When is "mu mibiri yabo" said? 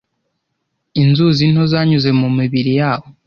2.19-3.07